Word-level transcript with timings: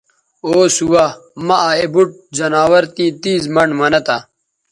او 0.45 0.53
سُوہ 0.75 1.03
مہ 1.45 1.55
آ 1.69 1.71
اے 1.79 1.85
بُوٹ 1.93 2.09
زناور 2.37 2.83
تیں 2.95 3.11
تیز 3.21 3.43
منڈ 3.55 3.71
منہ 3.79 3.99
تہ 4.05 4.17